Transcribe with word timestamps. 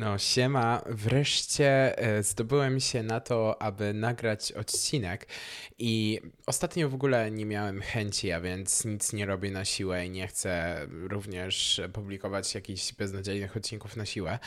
No, 0.00 0.18
siema. 0.18 0.82
Wreszcie 0.86 1.98
e, 1.98 2.22
zdobyłem 2.22 2.80
się 2.80 3.02
na 3.02 3.20
to, 3.20 3.62
aby 3.62 3.94
nagrać 3.94 4.52
odcinek 4.52 5.26
i 5.78 6.20
ostatnio 6.46 6.88
w 6.88 6.94
ogóle 6.94 7.30
nie 7.30 7.46
miałem 7.46 7.80
chęci, 7.80 8.32
a 8.32 8.40
więc 8.40 8.84
nic 8.84 9.12
nie 9.12 9.26
robię 9.26 9.50
na 9.50 9.64
siłę 9.64 10.06
i 10.06 10.10
nie 10.10 10.26
chcę 10.26 10.80
również 10.88 11.80
publikować 11.92 12.54
jakichś 12.54 12.92
beznadziejnych 12.92 13.56
odcinków 13.56 13.96
na 13.96 14.06
siłę. 14.06 14.38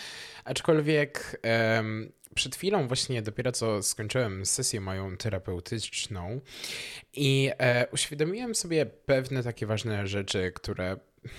Aczkolwiek 0.46 1.40
em, 1.42 2.12
przed 2.36 2.56
chwilą 2.56 2.88
właśnie 2.88 3.22
dopiero 3.22 3.52
co 3.52 3.84
skończyłem 3.84 4.46
sesję 4.46 4.82
moją 4.82 5.18
terapeutyczną 5.18 6.42
i 7.14 7.52
e, 7.58 7.88
uświadomiłem 7.92 8.56
sobie 8.56 8.86
pewne 8.86 9.44
takie 9.44 9.66
ważne 9.66 10.08
rzeczy, 10.08 10.52
które 10.56 10.98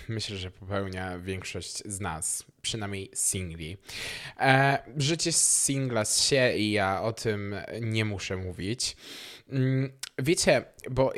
myślę, 0.08 0.36
że 0.36 0.50
popełnia 0.50 1.18
większość 1.18 1.82
z 1.84 2.00
nas, 2.00 2.44
przynajmniej 2.62 3.10
singli. 3.14 3.76
E, 4.40 4.78
życie 4.96 5.32
singla 5.32 6.04
z 6.04 6.22
się 6.22 6.56
i 6.56 6.72
ja 6.72 7.02
o 7.02 7.12
tym 7.12 7.54
nie 7.80 8.04
muszę 8.04 8.36
mówić. 8.36 8.96
Mm, 9.48 9.92
wiecie, 10.18 10.64
bo 10.90 11.12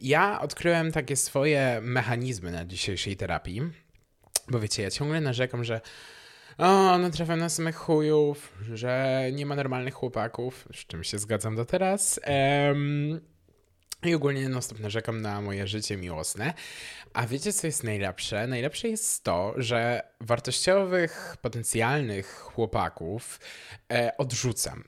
ja 0.00 0.40
odkryłem 0.40 0.92
takie 0.92 1.16
swoje 1.16 1.80
mechanizmy 1.82 2.52
na 2.52 2.64
dzisiejszej 2.64 3.16
terapii, 3.16 3.62
bo 4.48 4.60
wiecie, 4.60 4.82
ja 4.82 4.90
ciągle 4.90 5.20
narzekam, 5.20 5.64
że 5.64 5.80
o, 6.58 6.98
no 6.98 7.10
trafiam 7.10 7.38
na 7.38 7.48
samych 7.48 7.76
chujów, 7.76 8.52
że 8.72 9.22
nie 9.32 9.46
ma 9.46 9.56
normalnych 9.56 9.94
chłopaków, 9.94 10.68
z 10.74 10.86
czym 10.86 11.04
się 11.04 11.18
zgadzam 11.18 11.56
do 11.56 11.64
teraz. 11.64 12.20
I 14.02 14.14
ogólnie 14.14 14.48
non-stop 14.48 14.80
narzekam 14.80 15.22
na 15.22 15.40
moje 15.40 15.66
życie 15.66 15.96
miłosne. 15.96 16.54
A 17.12 17.26
wiecie, 17.26 17.52
co 17.52 17.66
jest 17.66 17.84
najlepsze? 17.84 18.46
Najlepsze 18.46 18.88
jest 18.88 19.24
to, 19.24 19.54
że 19.56 20.02
wartościowych, 20.20 21.36
potencjalnych 21.42 22.26
chłopaków 22.26 23.40
e, 23.92 24.16
odrzucam. 24.18 24.84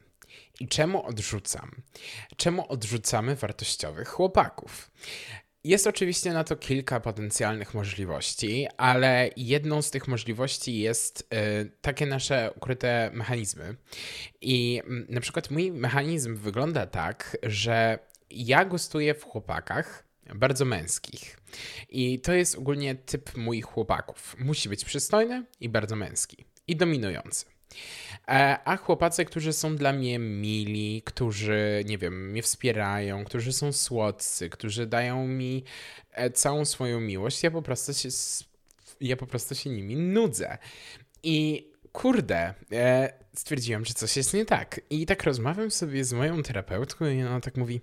I 0.61 0.69
czemu 0.69 1.07
odrzucam? 1.07 1.71
Czemu 2.37 2.73
odrzucamy 2.73 3.37
wartościowych 3.37 4.09
chłopaków? 4.09 4.91
Jest 5.65 5.87
oczywiście 5.87 6.33
na 6.33 6.45
to 6.45 6.57
kilka 6.57 7.01
potencjalnych 7.01 7.75
możliwości, 7.75 8.67
ale 8.77 9.31
jedną 9.37 9.83
z 9.83 9.91
tych 9.91 10.09
możliwości 10.09 10.79
jest 10.79 11.21
y, 11.21 11.71
takie 11.81 12.07
nasze 12.07 12.51
ukryte 12.57 13.11
mechanizmy. 13.15 13.77
I 14.41 14.83
y, 15.09 15.13
na 15.13 15.21
przykład 15.21 15.51
mój 15.51 15.73
mechanizm 15.73 16.37
wygląda 16.37 16.87
tak, 16.87 17.37
że 17.43 17.99
ja 18.31 18.65
gustuję 18.65 19.15
w 19.15 19.25
chłopakach 19.25 20.05
bardzo 20.35 20.65
męskich. 20.65 21.39
I 21.89 22.21
to 22.21 22.33
jest 22.33 22.59
ogólnie 22.59 22.95
typ 22.95 23.37
moich 23.37 23.65
chłopaków. 23.65 24.37
Musi 24.39 24.69
być 24.69 24.85
przystojny 24.85 25.45
i 25.61 25.69
bardzo 25.69 25.97
męski. 25.97 26.45
I 26.67 26.77
dominujący. 26.77 27.45
E, 28.29 28.59
a 28.65 28.77
chłopacy, 28.77 29.25
którzy 29.25 29.53
są 29.53 29.77
dla 29.77 29.93
mnie 29.93 30.19
mili, 30.19 31.03
którzy, 31.05 31.85
nie 31.87 31.99
wiem, 31.99 32.31
mnie 32.31 32.43
wspierają, 32.43 33.25
którzy 33.25 33.53
są 33.53 33.73
słodcy, 33.73 34.51
którzy 34.51 34.87
dają 34.87 35.27
mi 35.27 35.65
e, 36.13 36.31
całą 36.31 36.65
swoją 36.65 37.01
miłość, 37.01 37.43
ja 37.43 37.51
po 37.51 37.63
prostu 37.63 37.95
się, 37.95 38.09
ja 39.01 39.17
po 39.17 39.27
prostu 39.27 39.55
się 39.55 39.71
nimi 39.71 39.97
nudzę. 39.97 40.59
I 41.23 41.69
kurde, 41.99 42.55
e, 42.73 43.13
stwierdziłem, 43.37 43.85
że 43.85 43.95
coś 43.95 44.17
jest 44.17 44.35
nie 44.35 44.45
tak. 44.45 44.81
I 44.91 45.07
tak 45.07 45.25
rozmawiam 45.25 45.71
sobie 45.71 46.05
z 46.05 46.13
moją 46.13 46.43
terapeutką 46.43 47.07
i 47.07 47.23
ona 47.23 47.41
tak 47.41 47.57
mówi, 47.57 47.81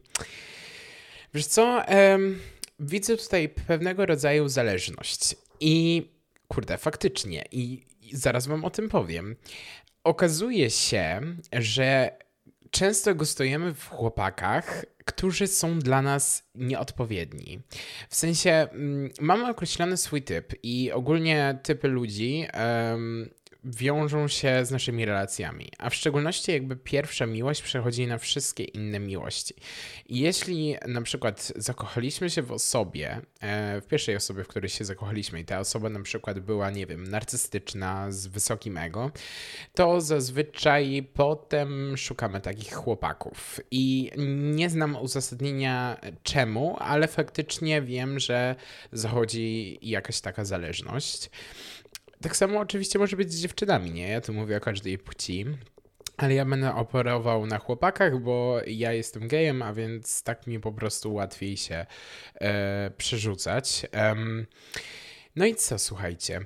wiesz 1.33 1.45
co, 1.45 1.83
widzę 2.79 3.17
tutaj 3.17 3.49
pewnego 3.49 4.05
rodzaju 4.05 4.47
zależność. 4.47 5.35
I 5.59 6.05
kurde, 6.47 6.77
faktycznie, 6.77 7.43
i, 7.51 7.85
i 8.01 8.17
zaraz 8.17 8.47
wam 8.47 8.65
o 8.65 8.69
tym 8.69 8.89
powiem. 8.89 9.35
Okazuje 10.03 10.69
się, 10.69 11.21
że 11.53 12.17
często 12.71 13.15
gustujemy 13.15 13.73
w 13.73 13.89
chłopakach, 13.89 14.85
którzy 15.05 15.47
są 15.47 15.79
dla 15.79 16.01
nas 16.01 16.43
nieodpowiedni. 16.55 17.59
W 18.09 18.15
sensie 18.15 18.51
mm, 18.51 19.09
mamy 19.21 19.49
określony 19.49 19.97
swój 19.97 20.21
typ 20.21 20.53
i 20.63 20.91
ogólnie 20.91 21.59
typy 21.63 21.87
ludzi 21.87 22.45
um, 22.53 23.29
wiążą 23.65 24.27
się 24.27 24.65
z 24.65 24.71
naszymi 24.71 25.05
relacjami, 25.05 25.71
a 25.77 25.89
w 25.89 25.95
szczególności 25.95 26.51
jakby 26.51 26.75
pierwsza 26.75 27.25
miłość 27.25 27.61
przechodzi 27.61 28.07
na 28.07 28.17
wszystkie 28.17 28.63
inne 28.63 28.99
miłości. 28.99 29.53
I 30.05 30.19
jeśli 30.19 30.75
na 30.87 31.01
przykład 31.01 31.53
zakochaliśmy 31.55 32.29
się 32.29 32.41
w 32.41 32.51
osobie, 32.51 33.21
e, 33.39 33.81
w 33.81 33.87
pierwszej 33.87 34.15
osobie, 34.15 34.43
w 34.43 34.47
której 34.47 34.69
się 34.69 34.85
zakochaliśmy 34.85 35.39
i 35.39 35.45
ta 35.45 35.59
osoba 35.59 35.89
na 35.89 35.99
przykład 35.99 36.39
była, 36.39 36.69
nie 36.71 36.85
wiem, 36.85 37.07
narcystyczna, 37.07 38.11
z 38.11 38.27
wysokim 38.27 38.77
ego, 38.77 39.11
to 39.73 40.01
zazwyczaj 40.01 41.07
potem 41.13 41.97
szukamy 41.97 42.41
takich 42.41 42.73
chłopaków. 42.73 43.59
I 43.71 44.11
nie 44.53 44.69
znam 44.69 44.95
uzasadnienia 44.95 45.97
czemu, 46.23 46.77
ale 46.79 47.07
faktycznie 47.07 47.81
wiem, 47.81 48.19
że 48.19 48.55
zachodzi 48.91 49.77
jakaś 49.81 50.21
taka 50.21 50.45
zależność. 50.45 51.29
Tak 52.25 52.37
samo 52.37 52.59
oczywiście 52.59 52.99
może 52.99 53.17
być 53.17 53.33
z 53.33 53.41
dziewczynami, 53.41 53.91
nie? 53.91 54.07
Ja 54.07 54.21
tu 54.21 54.33
mówię 54.33 54.57
o 54.57 54.59
każdej 54.59 54.97
płci. 54.97 55.45
Ale 56.17 56.33
ja 56.33 56.45
będę 56.45 56.75
operował 56.75 57.45
na 57.45 57.57
chłopakach, 57.57 58.19
bo 58.19 58.61
ja 58.67 58.93
jestem 58.93 59.27
gejem, 59.27 59.61
a 59.61 59.73
więc 59.73 60.23
tak 60.23 60.47
mi 60.47 60.59
po 60.59 60.71
prostu 60.71 61.13
łatwiej 61.13 61.57
się 61.57 61.85
e, 62.35 62.91
przerzucać. 62.97 63.85
No 65.35 65.45
i 65.45 65.55
co, 65.55 65.79
słuchajcie. 65.79 66.45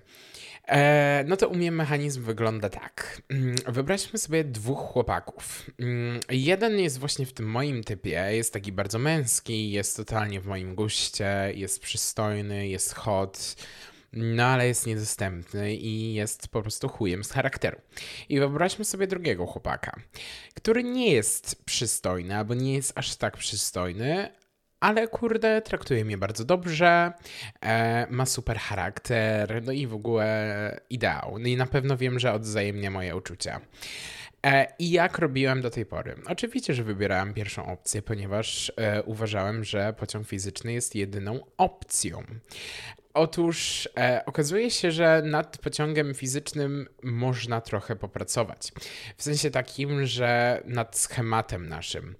E, 0.68 1.24
no 1.28 1.38
to 1.38 1.48
u 1.48 1.56
mnie 1.56 1.72
mechanizm 1.72 2.24
wygląda 2.24 2.70
tak. 2.70 3.22
Mm, 3.30 3.56
wyobraźmy 3.68 4.20
sobie 4.20 4.44
dwóch 4.44 4.80
chłopaków. 4.80 5.70
Mm, 5.80 6.20
jeden 6.30 6.80
jest 6.80 7.00
właśnie 7.00 7.26
w 7.26 7.34
tym 7.34 7.46
moim 7.46 7.84
typie, 7.84 8.28
jest 8.32 8.54
taki 8.54 8.72
bardzo 8.72 9.00
męski, 9.00 9.72
jest 9.72 9.98
totalnie 9.98 10.42
w 10.42 10.46
moim 10.46 10.76
guście, 10.76 11.52
jest 11.56 11.82
przystojny, 11.82 12.68
jest 12.68 12.94
hot, 12.94 13.56
no 14.14 14.44
ale 14.44 14.68
jest 14.68 14.88
niedostępny 14.88 15.76
i 15.76 16.14
jest 16.14 16.48
po 16.48 16.62
prostu 16.62 16.90
chujem 16.90 17.24
z 17.24 17.32
charakteru. 17.32 17.78
I 18.30 18.40
wyobraźmy 18.40 18.86
sobie 18.86 19.08
drugiego 19.08 19.46
chłopaka, 19.46 20.00
który 20.54 20.84
nie 20.84 21.12
jest 21.12 21.66
przystojny, 21.66 22.38
albo 22.38 22.54
nie 22.54 22.74
jest 22.74 22.92
aż 22.96 23.16
tak 23.16 23.38
przystojny, 23.38 24.30
ale 24.80 25.08
kurde, 25.08 25.62
traktuje 25.62 26.06
mnie 26.06 26.18
bardzo 26.18 26.46
dobrze, 26.46 27.14
e, 27.62 28.08
ma 28.10 28.26
super 28.26 28.58
charakter, 28.58 29.64
no 29.64 29.72
i 29.72 29.88
w 29.88 29.94
ogóle 29.94 30.82
ideał. 30.90 31.38
No 31.40 31.48
i 31.48 31.58
na 31.58 31.66
pewno 31.66 31.98
wiem, 31.98 32.20
że 32.20 32.34
odzajemnia 32.34 32.92
moje 32.92 33.16
uczucia. 33.16 33.62
E, 34.46 34.68
I 34.80 34.92
jak 34.92 35.18
robiłem 35.18 35.62
do 35.62 35.70
tej 35.70 35.86
pory? 35.86 36.16
Oczywiście, 36.28 36.74
że 36.74 36.84
wybierałem 36.84 37.34
pierwszą 37.34 37.66
opcję, 37.66 38.02
ponieważ 38.02 38.72
e, 38.78 39.04
uważałem, 39.04 39.64
że 39.64 39.94
pociąg 39.94 40.28
fizyczny 40.28 40.74
jest 40.74 40.96
jedyną 40.96 41.40
opcją. 41.58 42.24
Otóż 43.14 43.90
e, 43.98 44.24
okazuje 44.26 44.72
się, 44.72 44.92
że 44.92 45.22
nad 45.26 45.58
pociągem 45.58 46.14
fizycznym 46.14 46.88
można 47.04 47.62
trochę 47.62 47.96
popracować. 47.96 48.72
W 49.18 49.24
sensie 49.24 49.52
takim, 49.52 50.06
że 50.06 50.62
nad 50.66 50.98
schematem 50.98 51.70
naszym. 51.70 52.16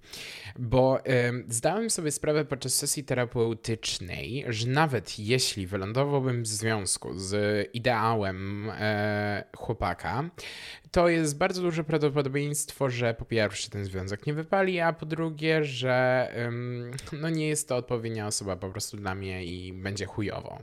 Bo 0.58 1.06
e, 1.06 1.32
zdałem 1.48 1.90
sobie 1.90 2.10
sprawę 2.10 2.44
podczas 2.44 2.74
sesji 2.74 3.04
terapeutycznej, 3.04 4.44
że 4.48 4.66
nawet 4.66 5.18
jeśli 5.18 5.66
wylądowałbym 5.66 6.42
w 6.42 6.46
związku 6.46 7.18
z 7.18 7.68
ideałem 7.74 8.70
e, 8.70 9.44
chłopaka, 9.56 10.30
to 10.90 11.08
jest 11.08 11.38
bardzo 11.38 11.62
duże 11.62 11.84
prawdopodobieństwo, 11.84 12.90
że 12.90 13.14
po 13.14 13.24
pierwsze 13.24 13.70
ten 13.70 13.84
związek 13.84 14.26
nie 14.26 14.34
wypali, 14.34 14.80
a 14.80 14.92
po 14.92 15.06
drugie, 15.06 15.64
że 15.64 16.28
no 17.12 17.28
nie 17.28 17.48
jest 17.48 17.68
to 17.68 17.76
odpowiednia 17.76 18.26
osoba 18.26 18.56
po 18.56 18.70
prostu 18.70 18.96
dla 18.96 19.14
mnie 19.14 19.44
i 19.44 19.72
będzie 19.72 20.06
chujowo. 20.06 20.58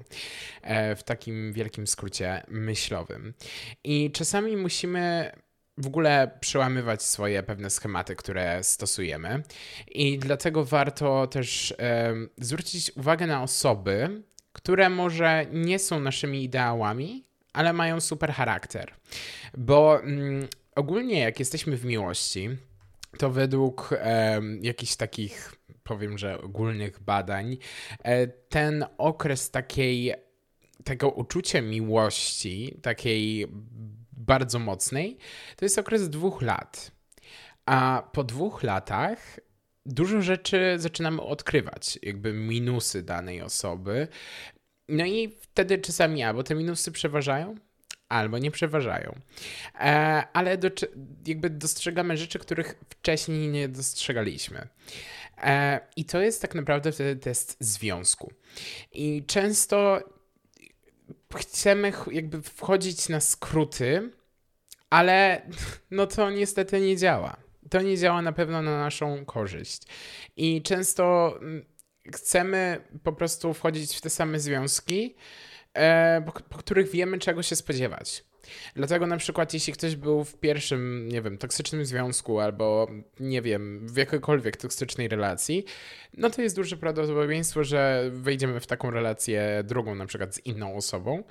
E, 0.62 0.96
w 0.96 1.04
takim 1.04 1.54
wielkim 1.54 1.88
skrócie 1.88 2.44
myślowym. 2.48 3.34
I 3.84 4.12
czasami 4.12 4.58
musimy 4.58 5.32
w 5.78 5.88
ogóle 5.88 6.32
przełamywać 6.40 7.04
swoje 7.04 7.44
pewne 7.44 7.70
schematy, 7.70 8.16
które 8.16 8.64
stosujemy. 8.64 9.44
I 9.88 10.20
dlatego 10.20 10.66
warto 10.66 11.28
też 11.28 11.76
zwrócić 12.38 12.92
uwagę 12.96 13.28
na 13.28 13.44
osoby, 13.44 14.24
które 14.58 14.90
może 14.90 15.46
nie 15.52 15.80
są 15.80 16.00
naszymi 16.00 16.44
ideałami, 16.44 17.26
ale 17.54 17.74
mają 17.74 18.02
super 18.02 18.34
charakter. 18.34 18.94
Bo 19.58 20.02
mm, 20.02 20.48
ogólnie, 20.76 21.20
jak 21.20 21.40
jesteśmy 21.40 21.78
w 21.78 21.86
miłości, 21.86 22.50
to 23.18 23.30
według 23.30 23.90
e, 23.94 24.42
jakichś 24.62 24.96
takich, 24.96 25.56
powiem, 25.88 26.18
że 26.18 26.42
ogólnych 26.42 27.00
badań, 27.00 27.58
e, 28.04 28.28
ten 28.28 28.86
okres 28.98 29.52
takiej, 29.52 30.14
tego 30.84 31.10
uczucia 31.10 31.62
miłości, 31.62 32.80
takiej 32.82 33.48
bardzo 34.12 34.60
mocnej, 34.60 35.18
to 35.56 35.66
jest 35.66 35.78
okres 35.78 36.10
dwóch 36.10 36.42
lat. 36.42 36.92
A 37.66 38.10
po 38.14 38.24
dwóch 38.24 38.64
latach 38.64 39.40
dużo 39.86 40.22
rzeczy 40.22 40.76
zaczynamy 40.78 41.22
odkrywać, 41.22 42.00
jakby 42.04 42.34
minusy 42.34 43.04
danej 43.04 43.42
osoby. 43.42 44.08
No 44.90 45.06
i 45.06 45.38
wtedy 45.42 45.78
czasami 45.78 46.24
albo 46.24 46.44
te 46.44 46.56
minusy 46.56 46.92
przeważają, 46.92 47.56
albo 48.10 48.38
nie 48.38 48.52
przeważają. 48.52 49.20
E, 49.80 50.24
ale 50.34 50.58
do, 50.58 50.70
jakby 51.28 51.50
dostrzegamy 51.50 52.18
rzeczy, 52.18 52.40
których 52.40 52.76
wcześniej 52.90 53.48
nie 53.48 53.70
dostrzegaliśmy. 53.70 54.68
E, 55.38 55.80
I 55.96 56.06
to 56.06 56.22
jest 56.22 56.42
tak 56.42 56.56
naprawdę 56.56 56.92
wtedy 56.92 57.16
test 57.16 57.58
związku. 57.60 58.34
I 58.92 59.24
często 59.28 60.00
chcemy 61.36 61.94
jakby 62.12 62.42
wchodzić 62.42 63.10
na 63.10 63.20
skróty, 63.20 64.12
ale 64.90 65.42
no 65.92 66.08
to 66.08 66.30
niestety 66.30 66.82
nie 66.82 66.98
działa. 66.98 67.38
To 67.70 67.82
nie 67.82 67.98
działa 67.98 68.22
na 68.22 68.32
pewno 68.32 68.62
na 68.62 68.78
naszą 68.78 69.26
korzyść. 69.26 69.82
I 70.38 70.62
często 70.62 71.36
mm, 71.42 71.66
chcemy 72.14 72.82
po 73.04 73.14
prostu 73.14 73.54
wchodzić 73.54 73.96
w 73.96 74.02
te 74.02 74.10
same 74.10 74.40
związki, 74.40 75.16
po, 76.26 76.32
po 76.32 76.58
których 76.58 76.90
wiemy, 76.92 77.20
czego 77.20 77.44
się 77.44 77.56
spodziewać. 77.56 78.24
Dlatego 78.76 79.08
na 79.08 79.18
przykład, 79.18 79.54
jeśli 79.54 79.74
ktoś 79.74 79.96
był 79.96 80.24
w 80.24 80.36
pierwszym, 80.40 81.10
nie 81.10 81.22
wiem, 81.22 81.38
toksycznym 81.38 81.86
związku 81.86 82.40
albo, 82.40 82.88
nie 83.20 83.42
wiem, 83.42 83.88
w 83.88 83.98
jakiejkolwiek 83.98 84.58
toksycznej 84.58 85.08
relacji, 85.08 85.66
no 86.14 86.30
to 86.30 86.42
jest 86.42 86.56
duże 86.56 86.78
prawdopodobieństwo, 86.78 87.64
że 87.64 88.10
wejdziemy 88.14 88.60
w 88.60 88.68
taką 88.68 88.92
relację 88.92 89.64
drugą, 89.64 89.96
na 89.96 90.06
przykład 90.06 90.36
z 90.36 90.46
inną 90.46 90.76
osobą, 90.76 91.24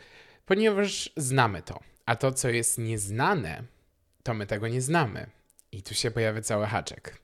ponieważ 0.46 1.12
znamy 1.16 1.62
to. 1.62 1.81
A 2.06 2.16
to, 2.16 2.32
co 2.32 2.48
jest 2.48 2.78
nieznane, 2.78 3.62
to 4.22 4.34
my 4.34 4.46
tego 4.46 4.69
nie 4.69 4.81
znamy. 4.81 5.26
I 5.72 5.82
tu 5.82 5.94
się 5.94 6.10
pojawia 6.10 6.43
cały 6.43 6.66
haczek. 6.66 7.19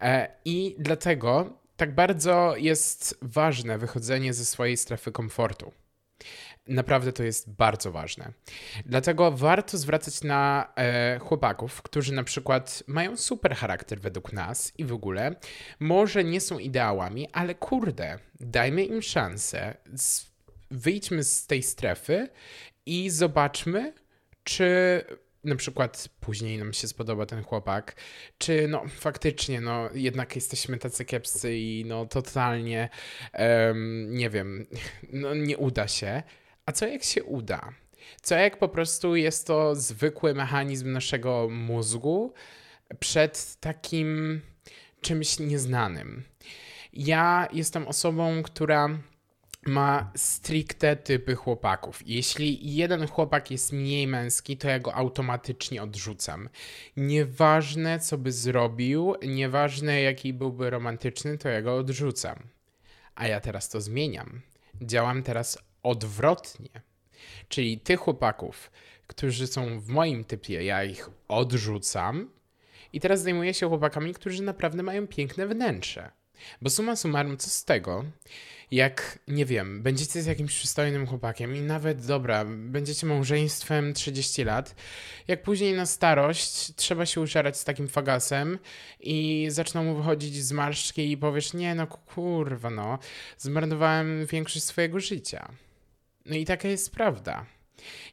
E, 0.00 0.28
I 0.44 0.76
dlatego 0.78 1.58
tak 1.76 1.94
bardzo 1.94 2.54
jest 2.56 3.18
ważne 3.22 3.78
wychodzenie 3.78 4.34
ze 4.34 4.44
swojej 4.44 4.76
strefy 4.76 5.12
komfortu. 5.12 5.72
Naprawdę 6.66 7.12
to 7.12 7.22
jest 7.22 7.50
bardzo 7.50 7.92
ważne. 7.92 8.32
Dlatego 8.86 9.32
warto 9.32 9.78
zwracać 9.78 10.22
na 10.22 10.72
e, 10.76 11.18
chłopaków, 11.18 11.82
którzy 11.82 12.12
na 12.12 12.24
przykład 12.24 12.82
mają 12.86 13.16
super 13.16 13.56
charakter 13.56 14.00
według 14.00 14.32
nas 14.32 14.72
i 14.78 14.84
w 14.84 14.92
ogóle, 14.92 15.34
może 15.80 16.24
nie 16.24 16.40
są 16.40 16.58
ideałami, 16.58 17.28
ale 17.32 17.54
kurde, 17.54 18.18
dajmy 18.40 18.84
im 18.84 19.02
szansę, 19.02 19.74
wyjdźmy 20.70 21.24
z 21.24 21.46
tej 21.46 21.62
strefy 21.62 22.28
i 22.86 23.10
zobaczmy, 23.10 23.92
czy 24.44 25.02
na 25.44 25.56
przykład 25.56 26.08
później 26.20 26.58
nam 26.58 26.72
się 26.72 26.88
spodoba 26.88 27.26
ten 27.26 27.42
chłopak, 27.42 27.96
czy 28.38 28.68
no 28.68 28.84
faktycznie, 28.88 29.60
no 29.60 29.88
jednak 29.94 30.34
jesteśmy 30.34 30.78
tacy 30.78 31.04
kiepscy 31.04 31.56
i 31.56 31.84
no 31.86 32.06
totalnie, 32.06 32.88
um, 33.38 34.14
nie 34.14 34.30
wiem, 34.30 34.66
no 35.12 35.34
nie 35.34 35.58
uda 35.58 35.88
się. 35.88 36.22
A 36.66 36.72
co 36.72 36.86
jak 36.86 37.02
się 37.02 37.24
uda? 37.24 37.72
Co 38.22 38.34
jak 38.34 38.58
po 38.58 38.68
prostu 38.68 39.16
jest 39.16 39.46
to 39.46 39.74
zwykły 39.74 40.34
mechanizm 40.34 40.92
naszego 40.92 41.48
mózgu 41.50 42.32
przed 43.00 43.56
takim 43.60 44.40
czymś 45.00 45.38
nieznanym? 45.38 46.24
Ja 46.92 47.48
jestem 47.52 47.88
osobą, 47.88 48.42
która 48.42 48.98
ma 49.68 50.12
stricte 50.16 50.96
typy 50.96 51.34
chłopaków. 51.34 52.02
Jeśli 52.06 52.74
jeden 52.74 53.06
chłopak 53.06 53.50
jest 53.50 53.72
mniej 53.72 54.06
męski, 54.06 54.56
to 54.56 54.68
ja 54.68 54.78
go 54.78 54.94
automatycznie 54.94 55.82
odrzucam. 55.82 56.48
Nieważne, 56.96 58.00
co 58.00 58.18
by 58.18 58.32
zrobił, 58.32 59.14
nieważne, 59.22 60.00
jaki 60.00 60.32
byłby 60.32 60.70
romantyczny, 60.70 61.38
to 61.38 61.48
ja 61.48 61.62
go 61.62 61.76
odrzucam. 61.76 62.38
A 63.14 63.26
ja 63.26 63.40
teraz 63.40 63.68
to 63.68 63.80
zmieniam. 63.80 64.40
Działam 64.82 65.22
teraz 65.22 65.58
odwrotnie. 65.82 66.70
Czyli 67.48 67.80
tych 67.80 68.00
chłopaków, 68.00 68.70
którzy 69.06 69.46
są 69.46 69.80
w 69.80 69.88
moim 69.88 70.24
typie, 70.24 70.64
ja 70.64 70.84
ich 70.84 71.10
odrzucam 71.28 72.30
i 72.92 73.00
teraz 73.00 73.22
zajmuję 73.22 73.54
się 73.54 73.68
chłopakami, 73.68 74.14
którzy 74.14 74.42
naprawdę 74.42 74.82
mają 74.82 75.06
piękne 75.06 75.46
wnętrze. 75.46 76.10
Bo 76.62 76.70
suma 76.70 76.96
summarum, 76.96 77.36
co 77.36 77.50
z 77.50 77.64
tego, 77.64 78.04
jak, 78.70 79.18
nie 79.28 79.44
wiem, 79.44 79.82
będziecie 79.82 80.22
z 80.22 80.26
jakimś 80.26 80.54
przystojnym 80.54 81.06
chłopakiem 81.06 81.56
i 81.56 81.60
nawet, 81.60 82.06
dobra, 82.06 82.44
będziecie 82.44 83.06
małżeństwem 83.06 83.94
30 83.94 84.44
lat, 84.44 84.74
jak 85.28 85.42
później 85.42 85.74
na 85.74 85.86
starość 85.86 86.74
trzeba 86.74 87.06
się 87.06 87.20
użerać 87.20 87.56
z 87.56 87.64
takim 87.64 87.88
fagasem 87.88 88.58
i 89.00 89.46
zaczną 89.50 89.84
mu 89.84 89.96
wychodzić 89.96 90.44
zmarszczki 90.44 91.10
i 91.10 91.16
powiesz, 91.16 91.54
nie 91.54 91.74
no 91.74 91.86
kurwa 91.86 92.70
no, 92.70 92.98
zmarnowałem 93.38 94.26
większość 94.26 94.64
swojego 94.64 95.00
życia. 95.00 95.48
No 96.26 96.36
i 96.36 96.44
taka 96.44 96.68
jest 96.68 96.90
prawda. 96.90 97.46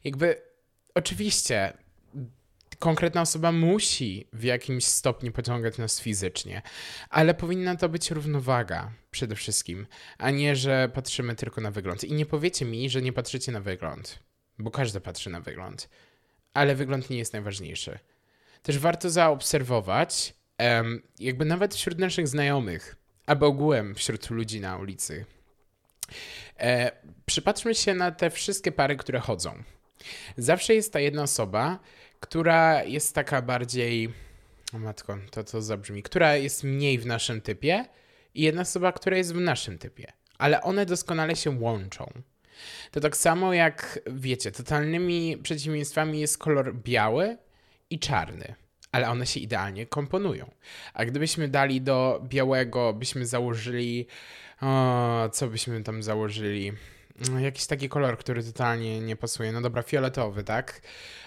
Jakby, 0.04 0.42
oczywiście, 0.94 1.72
konkretna 2.78 3.20
osoba 3.20 3.52
musi 3.52 4.28
w 4.32 4.44
jakimś 4.44 4.84
stopniu 4.84 5.32
pociągać 5.32 5.78
nas 5.78 6.00
fizycznie, 6.00 6.62
ale 7.10 7.34
powinna 7.34 7.76
to 7.76 7.88
być 7.88 8.10
równowaga 8.10 8.92
przede 9.10 9.36
wszystkim, 9.36 9.86
a 10.18 10.30
nie, 10.30 10.56
że 10.56 10.90
patrzymy 10.94 11.34
tylko 11.34 11.60
na 11.60 11.70
wygląd. 11.70 12.04
I 12.04 12.12
nie 12.12 12.26
powiecie 12.26 12.64
mi, 12.64 12.90
że 12.90 13.02
nie 13.02 13.12
patrzycie 13.12 13.52
na 13.52 13.60
wygląd, 13.60 14.18
bo 14.58 14.70
każdy 14.70 15.00
patrzy 15.00 15.30
na 15.30 15.40
wygląd, 15.40 15.88
ale 16.54 16.74
wygląd 16.74 17.10
nie 17.10 17.18
jest 17.18 17.32
najważniejszy. 17.32 17.98
Też 18.62 18.78
warto 18.78 19.10
zaobserwować, 19.10 20.34
jakby 21.18 21.44
nawet 21.44 21.74
wśród 21.74 21.98
naszych 21.98 22.28
znajomych, 22.28 22.96
albo 23.26 23.46
ogółem 23.46 23.94
wśród 23.94 24.30
ludzi 24.30 24.60
na 24.60 24.78
ulicy. 24.78 25.24
E, 26.58 26.92
przypatrzmy 27.26 27.74
się 27.74 27.94
na 27.94 28.10
te 28.10 28.30
wszystkie 28.30 28.72
pary, 28.72 28.96
które 28.96 29.20
chodzą. 29.20 29.62
Zawsze 30.36 30.74
jest 30.74 30.92
ta 30.92 31.00
jedna 31.00 31.22
osoba, 31.22 31.78
która 32.20 32.84
jest 32.84 33.14
taka 33.14 33.42
bardziej. 33.42 34.12
O 34.74 34.78
matko, 34.78 35.18
to 35.30 35.44
co 35.44 35.62
zabrzmi. 35.62 36.02
Która 36.02 36.36
jest 36.36 36.64
mniej 36.64 36.98
w 36.98 37.06
naszym 37.06 37.40
typie 37.40 37.84
i 38.34 38.42
jedna 38.42 38.62
osoba, 38.62 38.92
która 38.92 39.16
jest 39.16 39.34
w 39.34 39.40
naszym 39.40 39.78
typie. 39.78 40.12
Ale 40.38 40.62
one 40.62 40.86
doskonale 40.86 41.36
się 41.36 41.50
łączą. 41.50 42.12
To 42.90 43.00
tak 43.00 43.16
samo 43.16 43.54
jak, 43.54 44.00
wiecie, 44.06 44.52
totalnymi 44.52 45.38
przeciwieństwami 45.42 46.20
jest 46.20 46.38
kolor 46.38 46.74
biały 46.74 47.36
i 47.90 47.98
czarny, 47.98 48.54
ale 48.92 49.08
one 49.08 49.26
się 49.26 49.40
idealnie 49.40 49.86
komponują. 49.86 50.50
A 50.94 51.04
gdybyśmy 51.04 51.48
dali 51.48 51.80
do 51.80 52.22
białego, 52.28 52.92
byśmy 52.92 53.26
założyli. 53.26 54.06
O, 54.60 55.28
co 55.32 55.48
byśmy 55.48 55.82
tam 55.82 56.02
założyli? 56.02 56.72
Jakiś 57.38 57.66
taki 57.66 57.88
kolor, 57.88 58.18
który 58.18 58.44
totalnie 58.44 59.00
nie 59.00 59.16
pasuje. 59.16 59.52
No 59.52 59.60
dobra, 59.60 59.82
fioletowy, 59.82 60.44
tak? 60.44 60.80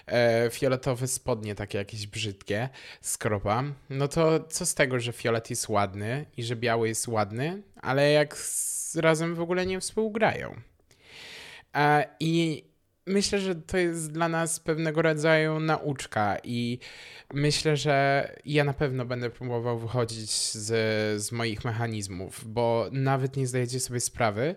E, 0.06 0.50
fioletowe 0.50 1.06
spodnie 1.06 1.54
takie 1.54 1.78
jakieś 1.78 2.06
brzydkie, 2.06 2.68
skropa. 3.00 3.64
No 3.90 4.08
to 4.08 4.40
co 4.40 4.66
z 4.66 4.74
tego, 4.74 5.00
że 5.00 5.12
fiolet 5.12 5.50
jest 5.50 5.68
ładny 5.68 6.26
i 6.36 6.42
że 6.42 6.56
biały 6.56 6.88
jest 6.88 7.08
ładny, 7.08 7.62
ale 7.76 8.12
jak 8.12 8.36
razem 8.96 9.34
w 9.34 9.40
ogóle 9.40 9.66
nie 9.66 9.80
współgrają. 9.80 10.54
E, 11.74 12.08
I 12.20 12.64
myślę, 13.06 13.38
że 13.38 13.54
to 13.54 13.78
jest 13.78 14.12
dla 14.12 14.28
nas 14.28 14.60
pewnego 14.60 15.02
rodzaju 15.02 15.60
nauczka 15.60 16.36
i 16.44 16.78
myślę, 17.34 17.76
że 17.76 18.26
ja 18.44 18.64
na 18.64 18.72
pewno 18.72 19.04
będę 19.04 19.30
próbował 19.30 19.78
wychodzić 19.78 20.30
z, 20.30 20.66
z 21.22 21.32
moich 21.32 21.64
mechanizmów, 21.64 22.52
bo 22.52 22.88
nawet 22.92 23.36
nie 23.36 23.46
zdajecie 23.46 23.80
sobie 23.80 24.00
sprawy, 24.00 24.56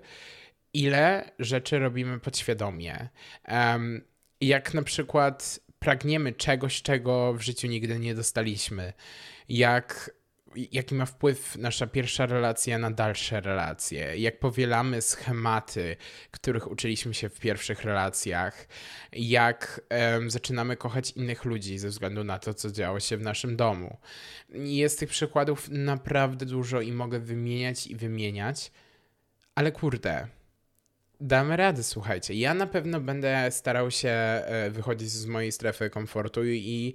ile 0.74 1.32
rzeczy 1.40 1.80
robimy 1.80 2.20
podświadomie. 2.20 3.10
Um, 3.48 4.02
jak 4.42 4.74
na 4.74 4.84
przykład 4.84 5.60
pragniemy 5.80 6.34
czegoś, 6.34 6.82
czego 6.82 7.34
w 7.34 7.42
życiu 7.42 7.68
nigdy 7.68 8.00
nie 8.00 8.16
dostaliśmy. 8.16 8.94
Jak 9.50 10.12
jaki 10.72 10.96
ma 10.96 11.06
wpływ 11.06 11.56
nasza 11.56 11.88
pierwsza 11.88 12.26
relacja 12.26 12.78
na 12.78 12.92
dalsze 12.92 13.42
relacje, 13.42 14.18
jak 14.18 14.40
powielamy 14.40 15.02
schematy, 15.02 15.96
których 16.32 16.72
uczyliśmy 16.72 17.14
się 17.14 17.30
w 17.30 17.40
pierwszych 17.40 17.84
relacjach, 17.84 18.68
jak 19.14 19.82
um, 19.90 20.30
zaczynamy 20.30 20.78
kochać 20.78 21.12
innych 21.12 21.46
ludzi 21.46 21.78
ze 21.78 21.90
względu 21.90 22.24
na 22.24 22.40
to, 22.40 22.54
co 22.54 22.72
działo 22.72 23.00
się 23.00 23.18
w 23.18 23.22
naszym 23.22 23.56
domu. 23.56 23.98
Jest 24.50 25.00
tych 25.00 25.10
przykładów 25.10 25.70
naprawdę 25.70 26.46
dużo 26.46 26.82
i 26.82 26.92
mogę 26.92 27.20
wymieniać 27.20 27.88
i 27.88 27.96
wymieniać, 27.96 28.72
ale 29.56 29.72
kurde, 29.72 30.28
Damy 31.26 31.58
radę, 31.58 31.84
słuchajcie. 31.84 32.34
Ja 32.34 32.54
na 32.54 32.68
pewno 32.68 33.00
będę 33.00 33.52
starał 33.52 33.92
się 33.92 34.10
e, 34.10 34.70
wychodzić 34.70 35.10
z 35.10 35.26
mojej 35.26 35.52
strefy 35.52 35.90
komfortu 35.90 36.46
i 36.46 36.94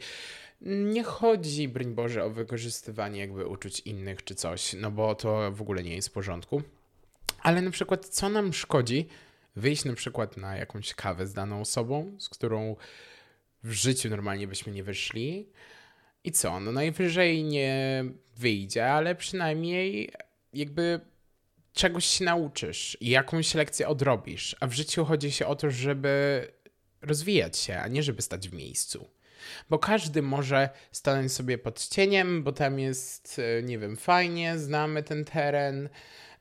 nie 0.61 1.03
chodzi, 1.03 1.69
broń 1.69 1.95
Boże, 1.95 2.25
o 2.25 2.31
wykorzystywanie 2.31 3.21
jakby 3.21 3.47
uczuć 3.47 3.81
innych 3.81 4.25
czy 4.25 4.35
coś, 4.35 4.73
no 4.73 4.91
bo 4.91 5.15
to 5.15 5.53
w 5.53 5.63
ogóle 5.63 5.83
nie 5.83 5.95
jest 5.95 6.09
w 6.09 6.13
porządku. 6.13 6.63
Ale 7.43 7.63
na 7.63 7.71
przykład, 7.71 8.09
co 8.09 8.29
nam 8.29 8.53
szkodzi 8.53 9.09
wyjść 9.57 9.85
na 9.85 9.95
przykład 9.95 10.37
na 10.37 10.57
jakąś 10.57 10.95
kawę 10.95 11.27
z 11.27 11.33
daną 11.33 11.61
osobą, 11.61 12.17
z 12.19 12.29
którą 12.29 12.77
w 13.63 13.73
życiu 13.73 14.09
normalnie 14.11 14.49
byśmy 14.49 14.73
nie 14.73 14.85
wyszli. 14.85 15.49
I 16.25 16.33
co? 16.33 16.61
No 16.61 16.73
najwyżej 16.73 17.45
nie 17.45 18.05
wyjdzie, 18.37 18.93
ale 18.93 19.15
przynajmniej 19.15 20.13
jakby 20.53 21.01
czegoś 21.79 22.07
się 22.07 22.25
nauczysz 22.25 22.97
i 23.01 23.11
jakąś 23.11 23.55
lekcję 23.55 23.89
odrobisz. 23.89 24.57
A 24.61 24.67
w 24.67 24.73
życiu 24.73 25.05
chodzi 25.05 25.33
się 25.33 25.47
o 25.47 25.57
to, 25.57 25.71
żeby 25.71 26.47
rozwijać 27.03 27.59
się, 27.59 27.79
a 27.79 27.89
nie 27.89 28.03
żeby 28.03 28.23
stać 28.23 28.49
w 28.49 28.53
miejscu. 28.53 29.09
Bo 29.71 29.79
każdy 29.79 30.23
może 30.23 30.69
stanąć 30.93 31.33
sobie 31.33 31.59
pod 31.59 31.89
cieniem, 31.89 32.43
bo 32.43 32.53
tam 32.53 32.79
jest, 32.79 33.41
e, 33.59 33.63
nie 33.63 33.79
wiem, 33.79 33.97
fajnie, 33.97 34.59
znamy 34.59 35.03
ten 35.03 35.25
teren. 35.25 35.89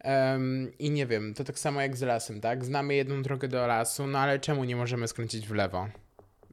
Um, 0.04 0.72
I 0.80 0.92
nie 0.92 1.06
wiem, 1.06 1.34
to 1.34 1.44
tak 1.44 1.60
samo 1.60 1.82
jak 1.82 1.98
z 1.98 2.02
lasem, 2.02 2.42
tak? 2.42 2.66
Znamy 2.66 2.96
jedną 2.96 3.22
drogę 3.22 3.48
do 3.48 3.68
lasu, 3.68 4.08
no 4.08 4.20
ale 4.20 4.40
czemu 4.40 4.64
nie 4.64 4.76
możemy 4.76 5.08
skręcić 5.08 5.48
w 5.48 5.52
lewo? 5.52 5.90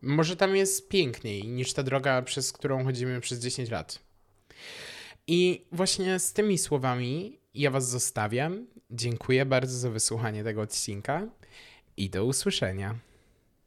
Może 0.02 0.36
tam 0.36 0.56
jest 0.56 0.88
piękniej 0.88 1.48
niż 1.48 1.72
ta 1.72 1.82
droga, 1.82 2.22
przez 2.22 2.52
którą 2.52 2.84
chodzimy 2.84 3.20
przez 3.20 3.38
10 3.38 3.70
lat. 3.70 3.98
I 5.26 5.66
właśnie 5.72 6.18
z 6.18 6.32
tymi 6.32 6.58
słowami 6.58 7.43
ja 7.54 7.70
Was 7.70 7.88
zostawiam. 7.88 8.66
Dziękuję 8.90 9.46
bardzo 9.46 9.78
za 9.78 9.90
wysłuchanie 9.90 10.44
tego 10.44 10.60
odcinka 10.60 11.28
i 11.96 12.10
do 12.10 12.24
usłyszenia. 12.24 12.98